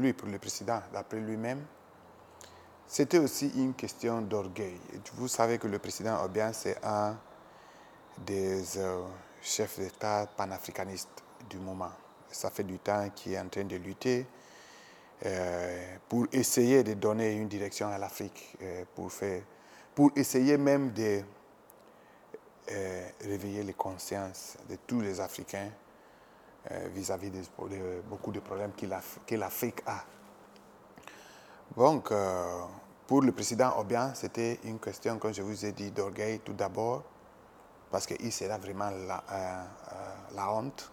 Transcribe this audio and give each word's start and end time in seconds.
lui, 0.00 0.12
pour 0.12 0.28
le 0.28 0.38
président, 0.38 0.80
d'après 0.92 1.18
lui-même, 1.20 1.64
c'était 2.86 3.18
aussi 3.18 3.52
une 3.56 3.74
question 3.74 4.20
d'orgueil. 4.20 4.76
Vous 5.14 5.28
savez 5.28 5.58
que 5.58 5.68
le 5.68 5.78
président 5.78 6.24
Obiang, 6.24 6.52
c'est 6.52 6.76
un 6.84 7.16
des 8.18 8.78
euh, 8.78 9.04
chefs 9.40 9.78
d'État 9.78 10.26
panafricanistes 10.36 11.22
du 11.48 11.58
moment. 11.58 11.92
Ça 12.30 12.50
fait 12.50 12.64
du 12.64 12.78
temps 12.78 13.08
qu'il 13.14 13.34
est 13.34 13.38
en 13.38 13.48
train 13.48 13.64
de 13.64 13.76
lutter 13.76 14.26
euh, 15.24 15.96
pour 16.08 16.26
essayer 16.32 16.82
de 16.82 16.94
donner 16.94 17.32
une 17.32 17.48
direction 17.48 17.88
à 17.88 17.98
l'Afrique, 17.98 18.56
euh, 18.62 18.84
pour, 18.94 19.12
pour 19.94 20.10
essayer 20.16 20.58
même 20.58 20.92
de 20.92 21.22
réveiller 23.24 23.64
les 23.64 23.72
consciences 23.72 24.56
de 24.68 24.76
tous 24.86 25.00
les 25.00 25.20
Africains 25.20 25.70
vis-à-vis 26.94 27.30
de, 27.30 27.40
beaucoup 28.08 28.32
de 28.32 28.40
problèmes 28.40 28.72
que 28.72 29.36
l'Afrique 29.36 29.80
a. 29.86 30.04
Donc, 31.76 32.12
pour 33.10 33.22
le 33.22 33.32
président 33.32 33.76
Obiang, 33.76 34.12
c'était 34.14 34.60
une 34.62 34.78
question, 34.78 35.18
comme 35.18 35.34
je 35.34 35.42
vous 35.42 35.64
ai 35.66 35.72
dit, 35.72 35.90
d'orgueil 35.90 36.38
tout 36.40 36.52
d'abord, 36.52 37.02
parce 37.90 38.06
qu'il 38.06 38.32
sera 38.32 38.56
vraiment 38.56 38.88
la, 38.90 39.24
euh, 39.32 39.64
euh, 39.92 40.14
la, 40.36 40.52
honte 40.52 40.92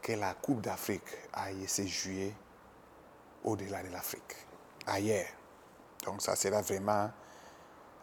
que 0.00 0.12
la 0.12 0.34
Coupe 0.34 0.60
d'Afrique 0.60 1.10
aille 1.32 1.66
se 1.66 1.84
jouer 1.86 2.32
au-delà 3.42 3.82
de 3.82 3.88
l'Afrique, 3.88 4.36
ailleurs. 4.86 5.26
Donc 6.04 6.22
ça 6.22 6.36
sera 6.36 6.62
vraiment, 6.62 7.10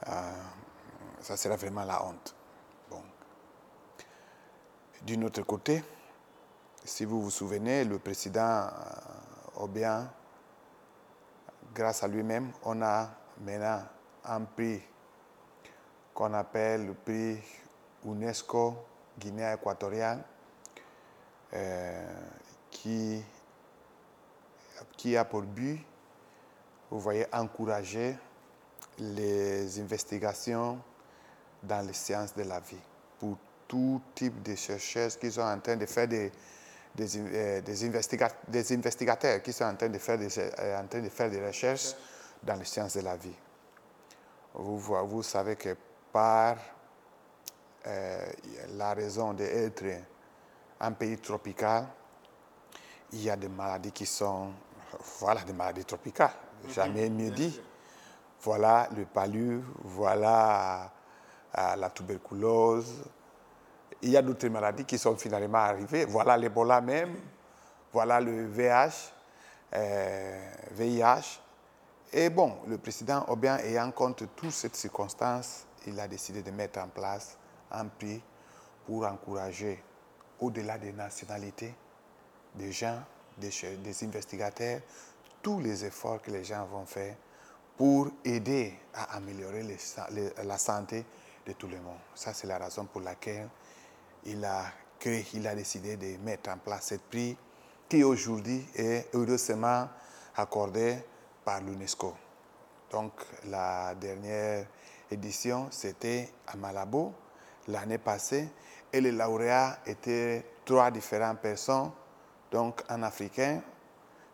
euh, 0.07 0.31
ça 1.21 1.37
sera 1.37 1.55
vraiment 1.55 1.85
la 1.85 2.05
honte. 2.05 2.35
Bon. 2.89 3.01
D'un 5.03 5.21
autre 5.21 5.43
côté, 5.43 5.81
si 6.85 7.03
vous 7.03 7.21
vous 7.21 7.31
souvenez, 7.31 7.83
le 7.83 7.97
président 7.97 8.67
Obiang, 9.55 10.07
grâce 11.73 12.03
à 12.03 12.07
lui-même, 12.07 12.51
on 12.63 12.81
a 12.83 13.09
maintenant 13.41 13.81
un 14.23 14.41
prix 14.41 14.81
qu'on 16.13 16.33
appelle 16.33 16.85
le 16.85 16.93
prix 16.93 17.37
UNESCO 18.05 18.75
Guinée 19.17 19.51
équatoriale, 19.53 20.23
euh, 21.53 22.07
qui, 22.69 23.23
qui 24.95 25.17
a 25.17 25.25
pour 25.25 25.41
but, 25.41 25.83
vous 26.91 26.99
voyez, 26.99 27.25
encourager 27.33 28.15
les 28.99 29.79
investigations 29.79 30.79
dans 31.63 31.85
les 31.85 31.93
sciences 31.93 32.35
de 32.35 32.43
la 32.43 32.59
vie 32.59 32.77
pour 33.19 33.37
tout 33.67 34.01
type 34.13 34.43
de 34.43 34.55
chercheurs 34.55 35.17
qui 35.17 35.31
sont 35.31 35.41
en 35.41 35.59
train 35.59 35.75
de 35.75 35.85
faire 35.87 36.07
des, 36.07 36.31
des, 36.95 37.17
euh, 37.17 37.61
des, 37.61 37.89
des, 38.47 38.73
investigateurs 38.73 39.41
qui 39.41 39.51
sont 39.51 39.65
en 39.65 39.75
train 39.75 39.89
de 39.89 39.97
faire 39.97 40.17
des, 40.17 40.39
euh, 40.39 40.79
en 40.79 40.87
train 40.87 41.01
de 41.01 41.09
faire 41.09 41.29
des 41.29 41.45
recherches 41.45 41.93
dans 42.41 42.55
les 42.55 42.65
sciences 42.65 42.95
de 42.95 43.01
la 43.01 43.17
vie. 43.17 43.35
Vous, 44.53 44.79
vous 44.79 45.23
savez 45.23 45.57
que 45.57 45.75
par 46.11 46.57
euh, 47.87 48.25
la 48.77 48.93
raison 48.93 49.33
d'être 49.33 49.83
un 50.79 50.91
pays 50.93 51.17
tropical, 51.17 51.85
il 53.11 53.23
y 53.23 53.29
a 53.29 53.35
des 53.35 53.49
maladies 53.49 53.91
qui 53.91 54.05
sont, 54.05 54.51
voilà, 55.19 55.41
des 55.41 55.53
maladies 55.53 55.85
tropicales, 55.85 56.31
jamais 56.69 57.09
mieux 57.09 57.31
dit. 57.31 57.59
Voilà 58.41 58.87
le 58.95 59.05
palu, 59.05 59.61
voilà 59.83 60.91
la 61.53 61.89
tuberculose, 61.89 63.03
il 64.01 64.09
y 64.09 64.17
a 64.17 64.21
d'autres 64.21 64.47
maladies 64.47 64.85
qui 64.85 64.97
sont 64.97 65.15
finalement 65.15 65.59
arrivées. 65.59 66.05
Voilà 66.05 66.37
l'Ebola 66.37 66.81
même, 66.81 67.15
voilà 67.91 68.19
le 68.19 68.45
VIH. 68.47 69.11
Euh, 69.73 70.51
Et 72.13 72.29
bon, 72.29 72.57
le 72.67 72.77
président 72.77 73.25
Obiang, 73.27 73.57
ayant 73.59 73.91
compte 73.91 74.23
toutes 74.35 74.51
ces 74.51 74.69
circonstances, 74.73 75.65
il 75.87 75.99
a 75.99 76.07
décidé 76.07 76.41
de 76.41 76.51
mettre 76.51 76.79
en 76.79 76.87
place 76.87 77.37
un 77.71 77.85
prix 77.85 78.21
pour 78.85 79.05
encourager, 79.05 79.83
au-delà 80.39 80.77
des 80.77 80.93
nationalités, 80.93 81.73
des 82.53 82.71
gens, 82.71 83.01
des, 83.37 83.49
des 83.83 84.03
investigateurs, 84.05 84.79
tous 85.41 85.59
les 85.59 85.83
efforts 85.83 86.21
que 86.21 86.31
les 86.31 86.43
gens 86.43 86.65
vont 86.65 86.85
faire 86.85 87.15
pour 87.77 88.07
aider 88.23 88.73
à 88.93 89.15
améliorer 89.17 89.63
la 90.43 90.57
santé 90.57 91.05
de 91.45 91.53
tout 91.53 91.67
le 91.67 91.77
monde. 91.81 91.99
Ça, 92.13 92.33
c'est 92.33 92.47
la 92.47 92.57
raison 92.57 92.85
pour 92.85 93.01
laquelle 93.01 93.49
il 94.25 94.43
a 94.45 94.65
a 95.05 95.55
décidé 95.55 95.97
de 95.97 96.17
mettre 96.23 96.49
en 96.49 96.57
place 96.57 96.85
cette 96.87 97.03
prix 97.03 97.37
qui 97.87 98.03
aujourd'hui 98.03 98.65
est 98.75 99.09
heureusement 99.13 99.87
accordé 100.35 100.97
par 101.43 101.61
l'UNESCO. 101.61 102.11
Donc 102.91 103.11
la 103.45 103.93
dernière 103.93 104.65
édition, 105.11 105.67
c'était 105.69 106.31
à 106.47 106.55
Malabo 106.57 107.13
l'année 107.67 107.99
passée 107.99 108.49
et 108.91 108.99
les 108.99 109.11
lauréats 109.11 109.77
étaient 109.85 110.43
trois 110.65 110.89
différentes 110.89 111.39
personnes, 111.39 111.91
donc 112.51 112.81
un 112.89 113.03
Africain 113.03 113.61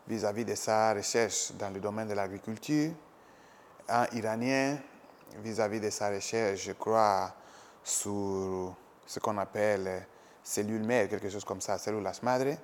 vis-à-vis 0.08 0.46
de 0.46 0.56
sa 0.56 0.94
recherche 0.94 1.52
dans 1.54 1.70
le 1.70 1.82
domaine 1.82 2.08
de 2.08 2.14
l'agriculture, 2.14 2.92
un 3.90 4.08
Iranien 4.14 4.78
vis-à-vis 5.44 5.80
-vis 5.80 5.86
de 5.86 5.90
sa 5.90 6.10
recherche, 6.10 6.62
je 6.64 6.74
crois, 6.74 7.34
sur 7.84 8.76
ce 9.06 9.20
qu'on 9.20 9.38
appelle 9.38 10.06
cellule 10.44 10.84
mère, 10.84 11.08
quelque 11.10 11.30
chose 11.30 11.46
comme 11.46 11.62
ça, 11.62 11.78
células 11.78 12.20
madre, 12.24 12.56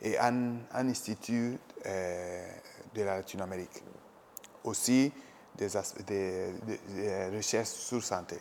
et 0.00 0.18
un, 0.18 0.56
institut 0.72 1.58
euh, 1.86 2.48
de 2.94 3.02
la 3.02 3.16
Latine-Amérique. 3.16 3.82
Aussi 4.64 5.12
des, 5.56 5.68
des, 6.06 7.30
recherches 7.34 7.68
sur 7.68 8.02
santé. 8.02 8.38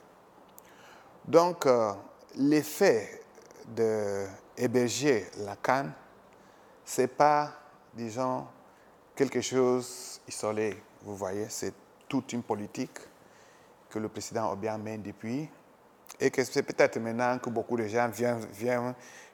Donc, 1.26 1.66
euh, 1.66 1.94
l'effet 2.36 3.22
d'héberger 3.68 5.28
la 5.40 5.56
canne, 5.56 5.94
ce 6.86 7.02
n'est 7.02 7.08
pas, 7.08 7.52
disons, 7.94 8.48
quelque 9.16 9.42
chose 9.42 10.22
isolé. 10.28 10.82
Vous 11.04 11.16
voyez, 11.16 11.48
c'est 11.50 11.74
toute 12.08 12.34
une 12.34 12.44
politique 12.44 12.98
que 13.90 14.00
le 14.00 14.10
président 14.10 14.52
Obiang 14.52 14.80
mène 14.80 15.02
depuis 15.02 15.50
et 16.22 16.30
que 16.30 16.44
c'est 16.44 16.62
peut-être 16.62 17.00
maintenant 17.00 17.40
que 17.40 17.50
beaucoup 17.50 17.76
de 17.76 17.88
gens 17.88 18.08
viennent, 18.08 18.46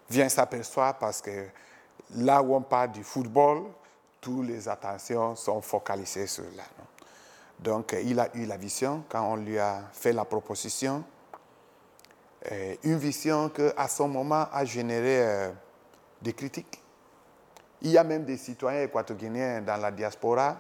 viennent, 0.09 0.29
s'apercevoir 0.29 0.97
parce 0.97 1.21
que 1.21 1.47
là 2.15 2.41
où 2.41 2.55
on 2.55 2.61
parle 2.61 2.93
du 2.93 3.03
football, 3.03 3.65
toutes 4.21 4.47
les 4.47 4.69
attentions 4.69 5.35
sont 5.35 5.61
focalisées 5.61 6.27
sur 6.27 6.45
là. 6.55 6.63
Donc, 7.59 7.95
il 8.01 8.17
a 8.19 8.29
eu 8.35 8.45
la 8.45 8.55
vision 8.55 9.03
quand 9.09 9.33
on 9.33 9.35
lui 9.35 9.59
a 9.59 9.81
fait 9.91 10.13
la 10.13 10.23
proposition. 10.23 11.03
une 12.83 12.97
vision 12.97 13.49
qui, 13.49 13.63
à 13.75 13.87
son 13.89 14.07
moment, 14.07 14.47
a 14.51 14.63
généré 14.63 15.21
euh, 15.21 15.51
des 16.21 16.33
critiques. 16.33 16.81
Il 17.81 17.91
y 17.91 17.97
a 17.97 18.03
même 18.03 18.23
des 18.23 18.37
citoyens 18.37 18.83
équatoriens 18.83 19.61
dans 19.61 19.77
la 19.77 19.91
diaspora 19.91 20.57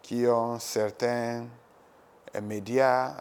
qui 0.00 0.26
ont 0.26 0.58
certains 0.58 1.44
médias, 2.42 3.16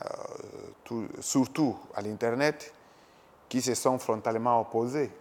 euh, 0.91 1.07
surtout 1.19 1.78
à 1.95 2.01
l'Internet, 2.01 2.73
qui 3.50 3.62
se 3.62 3.73
sont 3.75 3.97
frontalement 3.97 4.59
opposés. 4.59 5.12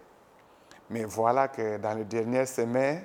Mais 0.89 1.03
voilà 1.05 1.47
que 1.49 1.77
dans 1.77 1.93
les 1.93 2.05
dernières 2.05 2.47
semaines, 2.47 3.03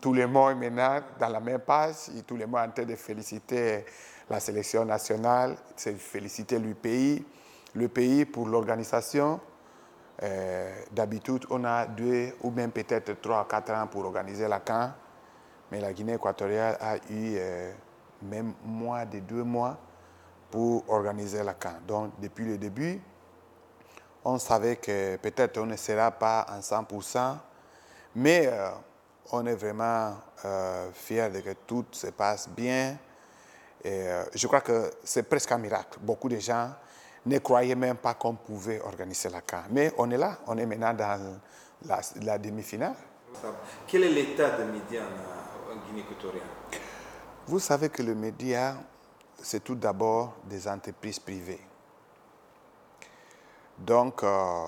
tout 0.00 0.12
le 0.12 0.26
monde 0.26 0.62
est 0.62 0.70
maintenant 0.70 1.00
dans 1.18 1.28
la 1.28 1.40
même 1.40 1.60
page, 1.60 2.10
tout 2.26 2.36
le 2.36 2.46
monde 2.46 2.60
est 2.60 2.68
en 2.68 2.70
train 2.70 2.84
de 2.84 2.96
féliciter 2.96 3.84
la 4.28 4.40
sélection 4.40 4.84
nationale, 4.84 5.56
de 5.84 5.92
féliciter 5.92 6.58
le 6.58 6.74
pays, 6.74 7.24
le 7.74 7.88
pays 7.88 8.24
pour 8.24 8.46
l'organisation. 8.46 9.40
Euh, 10.22 10.82
d'habitude, 10.92 11.46
on 11.48 11.64
a 11.64 11.86
deux 11.86 12.34
ou 12.42 12.50
même 12.50 12.70
peut-être 12.72 13.20
trois, 13.22 13.48
quatre 13.48 13.72
ans 13.72 13.86
pour 13.86 14.04
organiser 14.04 14.46
la 14.46 14.60
CAN, 14.60 14.92
mais 15.70 15.80
la 15.80 15.94
Guinée 15.94 16.14
équatoriale 16.14 16.76
a 16.78 16.96
eu 16.96 17.36
euh, 17.38 17.72
même 18.22 18.52
moins 18.62 19.06
de 19.06 19.20
deux 19.20 19.44
mois 19.44 19.78
pour 20.50 20.88
organiser 20.88 21.42
la 21.42 21.54
camp. 21.54 21.76
Donc, 21.86 22.12
depuis 22.20 22.44
le 22.44 22.58
début, 22.58 23.00
on 24.24 24.38
savait 24.38 24.76
que 24.76 25.16
peut-être 25.16 25.58
on 25.58 25.66
ne 25.66 25.76
sera 25.76 26.10
pas 26.10 26.46
en 26.50 26.60
100%, 26.60 27.36
mais 28.16 28.46
euh, 28.46 28.70
on 29.32 29.46
est 29.46 29.54
vraiment 29.54 30.14
euh, 30.44 30.90
fiers 30.92 31.30
de 31.30 31.40
que 31.40 31.54
tout 31.66 31.86
se 31.92 32.08
passe 32.08 32.48
bien. 32.48 32.98
Et 33.82 34.08
euh, 34.08 34.24
je 34.34 34.46
crois 34.46 34.60
que 34.60 34.90
c'est 35.04 35.22
presque 35.22 35.50
un 35.52 35.58
miracle. 35.58 35.98
Beaucoup 36.00 36.28
de 36.28 36.38
gens 36.38 36.70
ne 37.24 37.38
croyaient 37.38 37.74
même 37.74 37.96
pas 37.96 38.14
qu'on 38.14 38.34
pouvait 38.34 38.80
organiser 38.80 39.30
la 39.30 39.40
camp. 39.40 39.62
Mais 39.70 39.92
on 39.96 40.10
est 40.10 40.18
là, 40.18 40.38
on 40.46 40.58
est 40.58 40.66
maintenant 40.66 40.92
dans 40.92 41.38
la, 41.86 42.00
la 42.22 42.38
demi-finale. 42.38 42.94
Quel 43.86 44.04
est 44.04 44.10
l'état 44.10 44.50
des 44.50 44.64
médias 44.64 45.04
en 45.70 45.86
Guinée 45.86 46.00
équatoriale 46.00 46.42
Vous 47.46 47.58
savez 47.58 47.88
que 47.88 48.02
le 48.02 48.14
média 48.14 48.74
c'est 49.42 49.62
tout 49.64 49.74
d'abord 49.74 50.34
des 50.44 50.68
entreprises 50.68 51.18
privées. 51.18 51.60
Donc, 53.78 54.22
euh, 54.22 54.66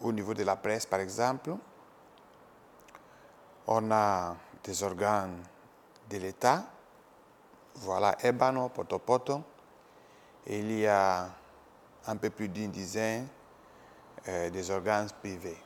au 0.00 0.12
niveau 0.12 0.34
de 0.34 0.42
la 0.44 0.56
presse, 0.56 0.86
par 0.86 1.00
exemple, 1.00 1.54
on 3.66 3.90
a 3.90 4.34
des 4.64 4.82
organes 4.82 5.42
de 6.08 6.16
l'État. 6.18 6.64
Voilà 7.76 8.16
Ebano, 8.22 8.68
Potopoto. 8.70 9.42
il 10.46 10.72
y 10.72 10.86
a 10.86 11.28
un 12.06 12.16
peu 12.16 12.30
plus 12.30 12.48
d'une 12.48 12.70
dizaine 12.70 13.28
euh, 14.28 14.50
des 14.50 14.70
organes 14.70 15.08
privés. 15.20 15.58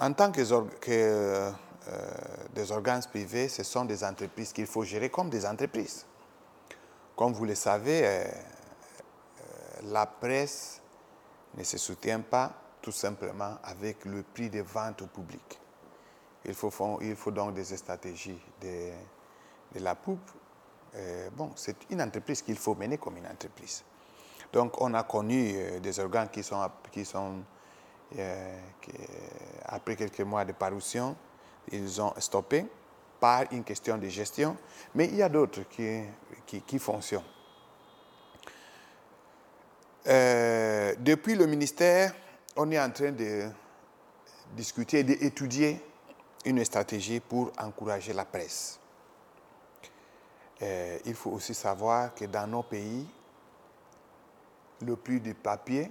En 0.00 0.12
tant 0.12 0.30
que, 0.32 0.40
euh, 0.88 1.50
des 2.54 2.72
organes 2.72 3.02
privés, 3.04 3.48
ce 3.48 3.62
sont 3.62 3.84
des 3.84 4.04
entreprises 4.04 4.52
qu'il 4.52 4.66
faut 4.66 4.84
gérer 4.84 5.10
comme 5.10 5.30
des 5.30 5.46
entreprises. 5.46 6.06
Comme 7.16 7.32
vous 7.32 7.44
le 7.44 7.54
savez, 7.54 8.02
euh, 8.04 8.24
la 9.84 10.06
presse 10.06 10.80
ne 11.56 11.64
se 11.64 11.78
soutient 11.78 12.20
pas 12.20 12.52
tout 12.80 12.92
simplement 12.92 13.56
avec 13.64 14.04
le 14.04 14.22
prix 14.22 14.50
de 14.50 14.60
vente 14.60 15.02
au 15.02 15.06
public. 15.06 15.58
Il 16.44 16.54
faut, 16.54 16.70
donc 17.30 17.54
des 17.54 17.64
stratégies 17.64 18.40
de, 18.60 18.92
la 19.80 19.94
poupe. 19.94 20.30
bon, 21.36 21.50
c'est 21.56 21.76
une 21.90 22.00
entreprise 22.00 22.40
qu'il 22.42 22.56
faut 22.56 22.74
mener 22.74 22.96
comme 22.96 23.16
une 23.16 23.26
entreprise. 23.26 23.84
Donc, 24.52 24.80
on 24.80 24.94
a 24.94 25.02
connu 25.02 25.52
euh, 25.54 25.80
des 25.80 25.98
organes 26.00 26.28
qui 26.30 26.42
sont, 26.42 27.42
euh, 28.18 28.60
après 29.66 29.96
quelques 29.96 30.20
mois 30.20 30.44
de 30.44 30.52
parution, 30.52 31.16
ils 31.72 32.00
ont 32.00 32.12
stoppé 32.18 32.66
par 33.20 33.44
une 33.52 33.64
question 33.64 33.98
de 33.98 34.08
gestion, 34.08 34.56
mais 34.94 35.06
il 35.06 35.16
y 35.16 35.22
a 35.22 35.28
d'autres 35.28 35.62
qui, 35.68 36.02
qui, 36.66 36.78
fonctionnent. 36.78 37.22
Euh, 40.06 40.94
depuis 40.98 41.34
le 41.34 41.46
ministère, 41.46 42.14
on 42.56 42.70
est 42.70 42.80
en 42.80 42.90
train 42.90 43.12
de 43.12 43.48
discuter, 44.52 45.02
d'étudier 45.02 45.82
une 46.44 46.64
stratégie 46.64 47.20
pour 47.20 47.52
encourager 47.58 48.12
la 48.12 48.24
presse. 48.24 48.78
il 50.60 51.14
faut 51.14 51.30
aussi 51.30 51.54
savoir 51.54 52.14
que 52.14 52.24
dans 52.24 52.46
nos 52.46 52.62
pays, 52.62 53.06
le 54.82 54.96
prix 54.96 55.20
du 55.20 55.34
papier, 55.34 55.90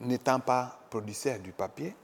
n'étant 0.00 0.40
pas 0.40 0.78
producteur 0.88 1.38
du 1.38 1.52
papier, 1.52 1.94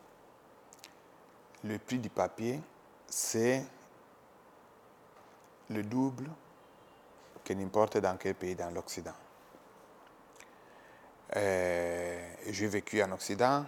le 1.66 1.78
prix 1.78 1.98
du 1.98 2.10
papier, 2.10 2.60
c'est 3.08 3.64
le 5.70 5.82
double 5.82 6.30
que 7.44 7.52
n'importe 7.52 7.98
dans 7.98 8.16
quel 8.16 8.34
pays 8.34 8.54
dans 8.54 8.70
l'Occident. 8.70 9.14
Euh, 11.34 12.34
j'ai 12.48 12.68
vécu 12.68 13.02
en 13.02 13.10
Occident, 13.12 13.64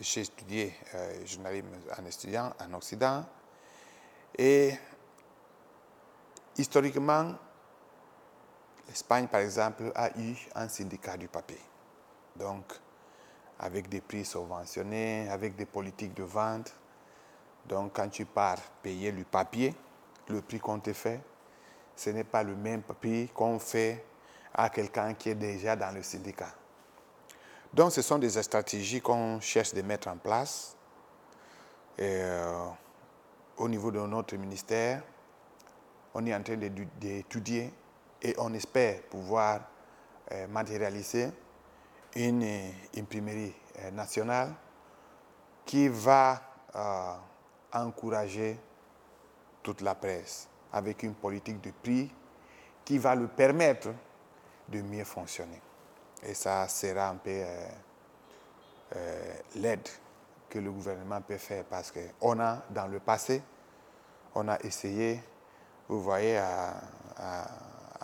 j'ai 0.00 0.20
étudié 0.20 0.74
euh, 0.94 1.26
journalisme 1.26 1.68
en 1.98 2.04
étudiant 2.04 2.52
en 2.60 2.74
Occident, 2.74 3.24
et 4.36 4.74
historiquement, 6.56 7.34
L'Espagne, 8.88 9.26
par 9.28 9.40
exemple, 9.40 9.90
a 9.94 10.10
eu 10.18 10.34
un 10.54 10.68
syndicat 10.68 11.16
du 11.16 11.28
papier. 11.28 11.60
Donc, 12.36 12.64
avec 13.58 13.88
des 13.88 14.00
prix 14.00 14.24
subventionnés, 14.24 15.28
avec 15.30 15.56
des 15.56 15.66
politiques 15.66 16.14
de 16.14 16.22
vente. 16.22 16.74
Donc, 17.66 17.92
quand 17.94 18.08
tu 18.08 18.24
pars 18.24 18.58
payer 18.82 19.10
le 19.10 19.24
papier, 19.24 19.74
le 20.28 20.42
prix 20.42 20.58
qu'on 20.58 20.78
te 20.80 20.92
fait, 20.92 21.20
ce 21.96 22.10
n'est 22.10 22.24
pas 22.24 22.42
le 22.42 22.54
même 22.56 22.82
prix 22.82 23.28
qu'on 23.34 23.58
fait 23.58 24.04
à 24.52 24.68
quelqu'un 24.68 25.14
qui 25.14 25.30
est 25.30 25.34
déjà 25.34 25.76
dans 25.76 25.90
le 25.94 26.02
syndicat. 26.02 26.52
Donc, 27.72 27.92
ce 27.92 28.02
sont 28.02 28.18
des 28.18 28.30
stratégies 28.30 29.00
qu'on 29.00 29.40
cherche 29.40 29.74
de 29.74 29.82
mettre 29.82 30.08
en 30.08 30.16
place. 30.16 30.76
Euh, 31.98 32.66
au 33.56 33.68
niveau 33.68 33.90
de 33.90 34.00
notre 34.00 34.36
ministère, 34.36 35.02
on 36.14 36.24
est 36.26 36.34
en 36.34 36.42
train 36.42 36.56
d'étudier 36.56 37.72
et 38.22 38.34
on 38.38 38.52
espère 38.54 39.02
pouvoir 39.02 39.60
euh, 40.32 40.46
matérialiser 40.48 41.30
une 42.16 42.42
euh, 42.44 42.70
imprimerie 42.96 43.54
nationale 43.92 44.54
qui 45.64 45.88
va 45.88 46.40
encourager 47.74 48.58
toute 49.62 49.80
la 49.80 49.94
presse 49.94 50.48
avec 50.72 51.02
une 51.02 51.14
politique 51.14 51.60
de 51.60 51.70
prix 51.70 52.10
qui 52.84 52.98
va 52.98 53.14
lui 53.14 53.28
permettre 53.28 53.88
de 54.68 54.80
mieux 54.82 55.04
fonctionner. 55.04 55.60
Et 56.22 56.34
ça 56.34 56.66
sera 56.68 57.08
un 57.08 57.16
peu 57.16 57.42
l'aide 59.56 59.88
que 60.48 60.58
le 60.58 60.70
gouvernement 60.70 61.20
peut 61.20 61.38
faire 61.38 61.64
parce 61.64 61.92
qu'on 61.92 62.40
a, 62.40 62.62
dans 62.70 62.86
le 62.86 63.00
passé, 63.00 63.42
on 64.34 64.48
a 64.48 64.58
essayé, 64.60 65.22
vous 65.88 66.02
voyez, 66.02 66.36
à 66.38 66.74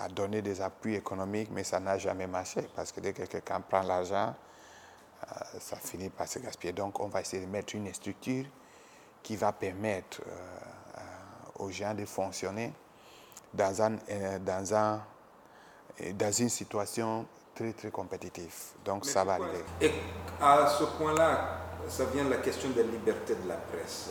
à 0.01 0.09
donner 0.09 0.41
des 0.41 0.61
appuis 0.63 0.95
économiques, 0.95 1.51
mais 1.53 1.63
ça 1.63 1.79
n'a 1.79 1.99
jamais 1.99 2.27
marché 2.27 2.63
parce 2.75 2.91
que 2.91 3.01
dès 3.01 3.13
que 3.13 3.23
quelqu'un 3.25 3.61
prend 3.61 3.83
l'argent, 3.83 4.35
euh, 5.23 5.35
ça 5.59 5.77
finit 5.77 6.09
par 6.09 6.27
se 6.27 6.39
gaspiller. 6.39 6.73
Donc, 6.73 6.99
on 7.01 7.09
va 7.09 7.21
essayer 7.21 7.45
de 7.45 7.51
mettre 7.51 7.75
une 7.75 7.93
structure 7.93 8.47
qui 9.23 9.37
va 9.37 9.53
permettre 9.53 10.23
euh, 10.27 10.31
euh, 10.99 11.65
aux 11.65 11.71
gens 11.71 11.95
de 11.95 12.05
fonctionner 12.05 12.73
dans, 13.53 13.83
un, 13.83 13.91
dans, 14.41 14.75
un, 14.75 15.01
dans 16.15 16.33
une 16.33 16.49
situation 16.49 17.27
très, 17.55 17.73
très 17.73 17.91
compétitive. 17.91 18.55
Donc, 18.85 19.05
ça 19.05 19.25
va 19.25 19.35
arriver. 19.35 19.65
Et 19.81 19.93
à 20.41 20.67
ce 20.67 20.85
point-là, 20.85 21.59
ça 21.89 22.05
vient 22.07 22.25
de 22.25 22.31
la 22.31 22.37
question 22.39 22.71
de 22.71 22.81
la 22.81 22.87
liberté 22.87 23.35
de 23.35 23.49
la 23.49 23.57
presse. 23.57 24.11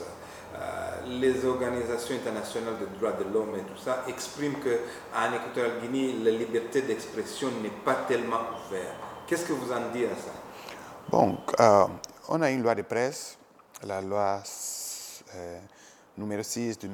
Euh, 0.55 1.05
les 1.05 1.45
organisations 1.45 2.15
internationales 2.15 2.79
de 2.79 2.97
droits 2.97 3.11
de 3.11 3.23
l'homme 3.23 3.55
et 3.55 3.61
tout 3.61 3.77
ça 3.77 4.03
expriment 4.07 4.55
qu'en 4.55 5.33
Équatorial 5.33 5.79
Guinée, 5.79 6.15
la 6.23 6.31
liberté 6.31 6.81
d'expression 6.81 7.49
n'est 7.61 7.69
pas 7.69 7.95
tellement 8.07 8.41
ouverte. 8.67 8.95
Qu'est-ce 9.27 9.45
que 9.45 9.53
vous 9.53 9.71
en 9.71 9.91
dites 9.93 10.07
à 10.11 10.15
ça? 10.15 10.31
Bon, 11.09 11.37
euh, 11.59 11.85
on 12.27 12.41
a 12.41 12.49
une 12.49 12.63
loi 12.63 12.73
de 12.73 12.81
presse, 12.81 13.37
la 13.83 14.01
loi 14.01 14.41
euh, 15.35 15.59
numéro 16.17 16.41
6 16.43 16.79
du, 16.79 16.89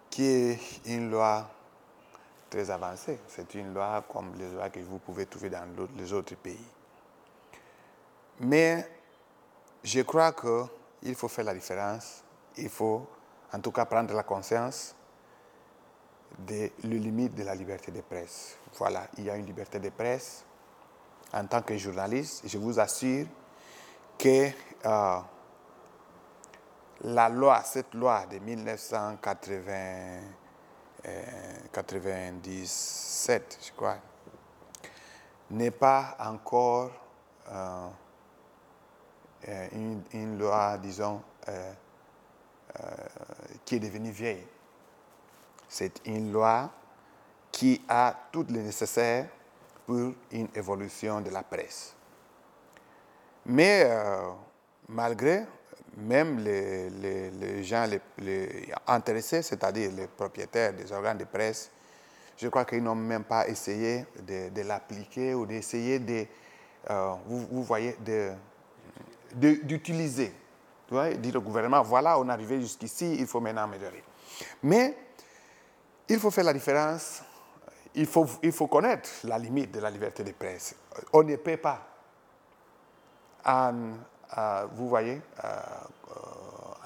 qui 0.08 0.24
est 0.24 0.58
une 0.86 1.10
loi 1.10 1.50
très 2.48 2.70
avancée. 2.70 3.18
C'est 3.28 3.54
une 3.54 3.74
loi 3.74 4.04
comme 4.08 4.34
les 4.36 4.48
lois 4.50 4.70
que 4.70 4.78
vous 4.80 4.98
pouvez 4.98 5.26
trouver 5.26 5.50
dans 5.50 5.66
les 5.96 6.12
autres 6.12 6.36
pays. 6.36 6.64
Mais 8.40 8.88
je 9.82 10.02
crois 10.02 10.32
qu'il 10.32 11.14
faut 11.14 11.28
faire 11.28 11.44
la 11.44 11.54
différence. 11.54 12.22
Il 12.56 12.68
faut 12.68 13.06
en 13.52 13.60
tout 13.60 13.72
cas 13.72 13.84
prendre 13.84 14.14
la 14.14 14.22
conscience 14.22 14.94
des 16.46 16.72
limites 16.82 17.34
de 17.34 17.44
la 17.44 17.54
liberté 17.54 17.92
de 17.92 18.00
presse. 18.00 18.56
Voilà, 18.74 19.06
il 19.18 19.24
y 19.24 19.30
a 19.30 19.36
une 19.36 19.46
liberté 19.46 19.78
de 19.78 19.90
presse. 19.90 20.44
En 21.32 21.46
tant 21.46 21.62
que 21.62 21.76
journaliste, 21.76 22.42
je 22.46 22.58
vous 22.58 22.80
assure 22.80 23.26
que 24.18 24.50
euh, 24.84 25.18
la 27.02 27.28
loi, 27.28 27.62
cette 27.62 27.94
loi 27.94 28.26
de 28.26 28.38
1980, 28.38 30.20
97, 31.72 33.58
je 33.62 33.72
crois, 33.72 33.96
n'est 35.50 35.70
pas 35.70 36.16
encore 36.20 36.90
euh, 37.48 37.88
euh, 39.48 39.68
une, 40.12 40.38
loi, 40.38 40.78
disons, 40.78 41.22
euh, 41.48 41.72
qui 43.64 43.76
est 43.76 43.80
devenue 43.80 44.10
vieille. 44.10 44.46
C'est 45.70 46.04
une 46.04 46.32
loi 46.32 46.68
qui 47.52 47.80
a 47.88 48.12
tout 48.32 48.44
le 48.50 48.60
nécessaire 48.60 49.28
pour 49.86 50.12
une 50.32 50.48
évolution 50.52 51.20
de 51.20 51.30
la 51.30 51.44
presse. 51.44 51.94
Mais 53.46 53.88
malgré 54.88 55.46
même 55.96 56.40
les, 56.40 57.62
gens 57.62 57.86
les, 58.18 58.68
intéressés, 58.88 59.42
c'est-à-dire 59.42 59.92
les 59.92 60.08
propriétaires 60.08 60.72
des 60.72 60.90
organes 60.90 61.18
de 61.18 61.24
presse, 61.24 61.70
je 62.36 62.48
crois 62.48 62.64
qu'ils 62.64 62.82
n'ont 62.82 62.96
même 62.96 63.24
pas 63.24 63.46
essayé 63.46 64.06
de, 64.26 64.62
l'appliquer 64.62 65.34
ou 65.34 65.46
d'essayer 65.46 66.00
de, 66.00 66.26
euh, 66.90 67.14
vous, 67.26 67.62
voyez, 67.62 67.96
d'utiliser. 69.34 70.32
Dire 70.90 71.36
au 71.36 71.40
gouvernement, 71.40 71.82
voilà, 71.82 72.18
on 72.18 72.28
est 72.28 72.32
arrivé 72.32 72.60
jusqu'ici, 72.60 73.14
il 73.20 73.26
faut 73.28 73.38
maintenant 73.38 73.62
améliorer. 73.62 74.02
Mais 74.64 74.96
il 76.10 76.18
faut 76.18 76.30
faire 76.30 76.44
la 76.44 76.52
différence, 76.52 77.22
il 77.94 78.06
faut, 78.06 78.66
connaître 78.66 79.08
la 79.24 79.38
limite 79.38 79.72
de 79.72 79.80
la 79.80 79.90
liberté 79.90 80.24
de 80.24 80.32
presse. 80.32 80.74
On 81.12 81.22
ne 81.22 81.36
peut 81.36 81.56
pas 81.56 81.86
en, 83.44 83.92
euh, 84.36 84.66
vous 84.72 84.88
voyez, 84.88 85.22
euh, 85.44 85.48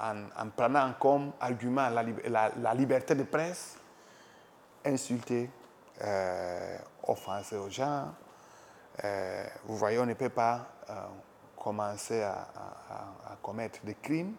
euh, 0.01 0.25
en, 0.39 0.49
prenant 0.49 0.93
comme 0.99 1.33
argument 1.39 1.89
la, 1.89 2.73
liberté 2.73 3.15
de 3.15 3.23
presse, 3.23 3.77
insulter 4.85 5.49
offenser 7.03 7.55
aux 7.55 7.69
gens. 7.69 8.13
Vous 9.65 9.77
voyez, 9.77 9.97
on 9.99 10.05
ne 10.05 10.13
peut 10.13 10.29
pas 10.29 10.67
commencer 11.57 12.21
à, 12.21 12.47
commettre 13.41 13.79
des 13.83 13.95
crimes 13.95 14.35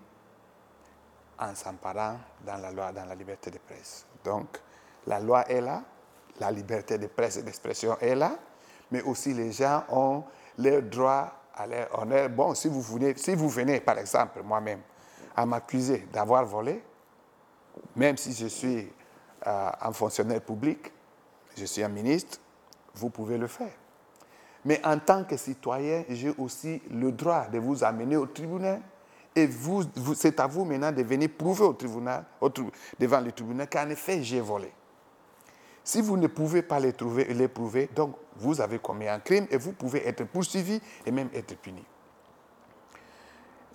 en 1.39 1.55
s'emparant 1.55 2.19
dans 2.45 2.57
la 2.57 2.71
loi, 2.71 2.93
dans 2.93 3.05
la 3.05 3.15
liberté 3.15 3.51
de 3.51 3.59
presse. 3.59 4.07
La 5.07 5.21
loi 5.21 5.49
est 5.49 5.61
là, 5.61 5.83
la 6.41 6.51
liberté 6.51 6.99
de 6.99 7.07
presse 7.07 7.37
et 7.37 7.43
d'expression 7.43 7.97
est 8.01 8.15
là, 8.15 8.37
mais 8.91 9.03
aussi 9.03 9.35
les 9.35 9.53
gens 9.53 9.85
ont 9.91 10.25
leur 10.59 10.83
droit 10.83 11.33
à 11.55 11.67
leur 11.67 11.99
honneur. 11.99 12.29
Bon, 12.29 12.55
si 12.55 12.69
vous 12.69 12.83
venez, 12.83 13.15
si 13.17 13.35
vous 13.35 13.49
venez 13.49 13.81
par 13.81 13.99
exemple, 13.99 14.43
moi-même, 14.43 14.81
à 15.35 15.47
m'accuser 15.47 16.07
d'avoir 16.13 16.45
volé, 16.45 16.83
même 17.95 18.17
si 18.17 18.33
je 18.33 18.47
suis 18.47 18.91
euh, 19.47 19.71
un 19.81 19.93
fonctionnaire 19.93 20.41
public, 20.41 20.93
je 21.57 21.65
suis 21.65 21.83
un 21.83 21.89
ministre, 21.89 22.39
vous 22.95 23.11
pouvez 23.11 23.39
le 23.39 23.47
faire. 23.47 23.73
Mais 24.65 24.81
en 24.85 24.99
tant 24.99 25.25
que 25.25 25.37
citoyen, 25.37 26.05
j'ai 26.09 26.35
aussi 26.39 26.83
le 26.91 27.13
droit 27.13 27.47
de 27.47 27.59
vous 27.59 27.85
amener 27.85 28.17
au 28.17 28.27
tribunal. 28.27 28.81
Et 29.35 29.47
vous, 29.47 29.83
c'est 30.15 30.41
à 30.41 30.47
vous 30.47 30.65
maintenant 30.65 30.91
de 30.91 31.03
venir 31.03 31.29
prouver 31.37 31.65
au 31.65 31.75
tribunal, 31.75 32.25
devant 32.99 33.21
le 33.21 33.33
tribunal 33.33 33.69
qu'en 33.69 33.89
effet, 33.91 34.23
j'ai 34.23 34.41
volé. 34.41 34.73
Si 35.87 36.01
vous 36.01 36.17
ne 36.17 36.27
pouvez 36.27 36.63
pas 36.63 36.81
les, 36.81 36.93
trouver, 36.95 37.33
les 37.33 37.47
prouver, 37.47 37.89
donc 37.95 38.17
vous 38.39 38.61
avez 38.61 38.81
commis 38.81 39.07
un 39.07 39.21
crime 39.21 39.47
et 39.53 39.57
vous 39.57 39.71
pouvez 39.71 40.05
être 40.09 40.25
poursuivi 40.25 40.81
et 41.07 41.13
même 41.13 41.31
être 41.33 41.57
puni. 41.57 41.85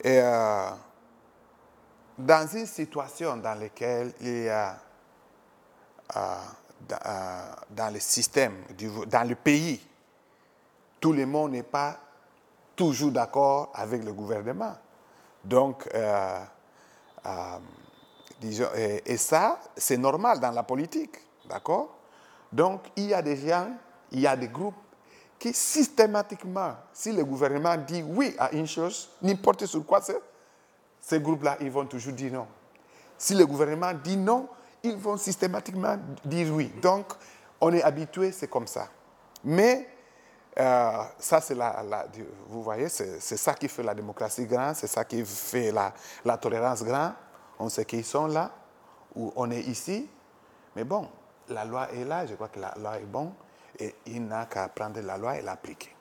Et 0.03 0.20
euh, 0.20 0.72
dans 2.18 2.46
une 2.48 2.65
situation 2.65 3.38
dans 3.38 3.58
laquelle 3.58 4.12
il 4.20 4.44
y 4.44 4.50
a 4.50 4.77
euh, 6.18 6.36
euh, 6.91 7.51
dans 7.70 7.94
le 7.94 8.01
système, 8.01 8.58
dans 9.08 9.25
le 9.25 9.36
pays, 9.36 9.80
tout 11.00 11.13
le 11.13 11.25
monde 11.25 11.51
n'est 11.51 11.63
pas 11.63 11.98
toujours 12.75 13.12
d'accord 13.12 13.72
avec 13.74 14.03
le 14.03 14.12
gouvernement. 14.12 14.75
Donc, 15.46 15.88
et, 18.44 19.18
ça, 19.18 19.62
c'est 19.77 19.98
normal 19.98 20.41
dans 20.41 20.51
la 20.51 20.63
politique, 20.63 21.15
d'accord? 21.48 22.00
Donc, 22.51 22.81
il 22.96 23.08
y 23.08 23.13
a 23.13 23.22
des 23.22 23.36
gens, 23.36 23.70
il 24.12 24.22
y 24.22 24.27
a 24.27 24.36
des 24.36 24.48
groupes 24.48 24.75
qui 25.39 25.53
systématiquement, 25.53 26.75
si 26.93 27.12
le 27.12 27.24
gouvernement 27.24 27.75
dit 27.75 28.03
oui 28.03 28.36
à 28.38 28.51
une 28.51 28.67
chose, 28.67 29.10
n'importe 29.22 29.65
sur 29.65 29.86
quoi 29.86 30.01
c'est, 30.01 30.22
ces 31.00 31.20
groupes-là, 31.20 31.58
ils 31.62 31.72
vont 31.72 31.86
toujours 31.86 32.13
dire 32.13 32.31
non. 32.34 32.48
Si 33.17 33.34
le 33.34 33.46
gouvernement 33.46 33.91
dit 33.93 34.17
non, 34.17 34.48
ils 34.84 34.96
vont 34.96 35.17
systématiquement 35.17 35.98
dire 36.24 36.53
oui. 36.53 36.72
Donc, 36.81 37.13
on 37.60 37.74
est 37.74 37.81
habitué, 37.81 38.31
c'est 38.31 38.48
comme 38.48 38.67
ça. 38.67 38.88
Mais 39.43 39.88
euh, 40.60 41.03
ça, 41.17 41.41
c'est 41.41 41.55
la, 41.55 41.84
vous 42.48 42.62
voyez, 42.62 42.89
c'est 42.89 43.20
ça 43.20 43.53
qui 43.53 43.67
fait 43.67 43.84
la 43.84 43.96
démocratie 43.96 44.46
grande, 44.46 44.75
c'est 44.75 44.88
ça 44.88 45.05
qui 45.05 45.24
fait 45.25 45.72
la, 45.72 45.93
la 46.25 46.38
tolérance 46.38 46.84
grande. 46.84 47.13
On 47.58 47.70
sait 47.70 47.86
qu'ils 47.86 48.05
sont 48.05 48.27
là, 48.27 48.51
ou 49.15 49.31
on 49.36 49.50
est 49.50 49.62
ici. 49.62 50.10
Mais 50.75 50.84
bon, 50.84 51.08
la 51.50 51.65
loi 51.65 51.91
est 51.93 52.05
là, 52.05 52.25
je 52.25 52.36
crois 52.36 52.50
que 52.50 52.60
la 52.60 52.74
loi 52.77 52.98
est 53.00 53.05
bonne, 53.05 53.33
et 53.79 53.95
il 54.07 54.25
n'a 54.25 54.45
qu'à 54.45 54.67
prendre 54.69 55.00
la 55.01 55.17
loi 55.17 55.38
et 55.38 55.41
l'appliquer. 55.41 55.95